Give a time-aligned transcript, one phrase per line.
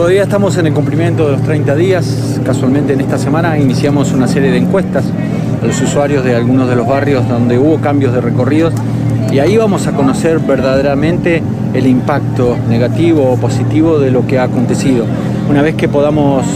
[0.00, 2.40] Todavía estamos en el cumplimiento de los 30 días.
[2.42, 5.04] Casualmente en esta semana iniciamos una serie de encuestas
[5.62, 8.72] a los usuarios de algunos de los barrios donde hubo cambios de recorridos
[9.30, 11.42] y ahí vamos a conocer verdaderamente
[11.74, 15.04] el impacto negativo o positivo de lo que ha acontecido.
[15.50, 16.46] Una vez que podamos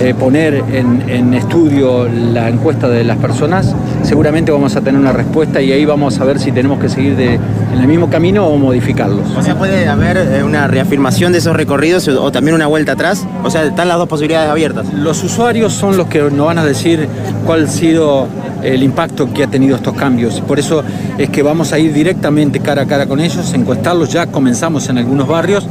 [0.00, 5.60] eh, poner en, estudio la encuesta de las personas, seguramente vamos a tener una respuesta
[5.60, 8.56] y ahí vamos a ver si tenemos que seguir de, en el mismo camino o
[8.58, 9.30] modificarlos.
[9.36, 13.26] O sea, puede haber eh, una reafirmación de esos recorridos o también una vuelta atrás.
[13.42, 14.92] O sea, están las dos posibilidades abiertas.
[14.92, 17.08] Los usuarios son los que nos van a decir
[17.44, 18.28] cuál ha sido
[18.62, 20.40] el impacto que ha tenido estos cambios.
[20.40, 20.82] Por eso
[21.18, 24.98] es que vamos a ir directamente cara a cara con ellos, encuestarlos, ya comenzamos en
[24.98, 25.66] algunos barrios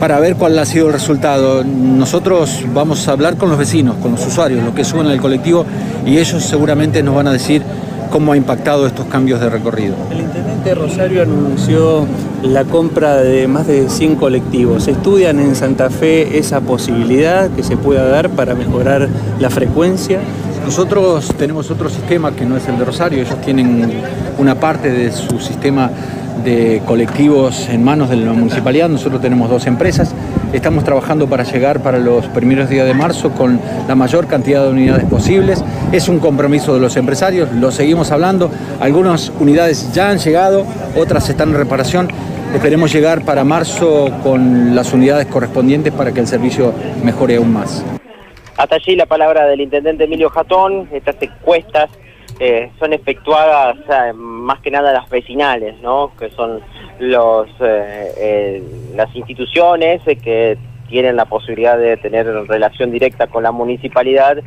[0.00, 1.64] para ver cuál ha sido el resultado.
[1.64, 5.64] Nosotros vamos a hablar con los vecinos, con los usuarios, los que suben al colectivo
[6.04, 7.62] y ellos seguramente nos van a decir
[8.10, 9.94] cómo ha impactado estos cambios de recorrido.
[10.10, 12.06] El intendente Rosario anunció
[12.42, 14.86] la compra de más de 100 colectivos.
[14.88, 19.08] ¿Estudian en Santa Fe esa posibilidad que se pueda dar para mejorar
[19.40, 20.20] la frecuencia?
[20.64, 23.88] Nosotros tenemos otro sistema que no es el de Rosario, ellos tienen
[24.38, 25.90] una parte de su sistema
[26.44, 30.14] de colectivos en manos de la municipalidad, nosotros tenemos dos empresas,
[30.52, 34.70] estamos trabajando para llegar para los primeros días de marzo con la mayor cantidad de
[34.70, 40.18] unidades posibles, es un compromiso de los empresarios, lo seguimos hablando, algunas unidades ya han
[40.18, 40.64] llegado,
[40.96, 42.08] otras están en reparación,
[42.54, 47.84] esperemos llegar para marzo con las unidades correspondientes para que el servicio mejore aún más.
[48.56, 51.90] Hasta allí la palabra del intendente Emilio Jatón, estas encuestas
[52.38, 53.76] eh, son efectuadas
[54.14, 56.12] más que nada las vecinales, ¿no?
[56.18, 56.60] que son
[56.98, 58.62] los, eh, eh,
[58.94, 64.38] las instituciones que tienen la posibilidad de tener relación directa con la municipalidad